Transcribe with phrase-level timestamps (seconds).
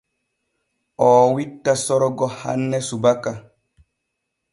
[1.07, 3.31] Oo witta Sorgo hanne subaka.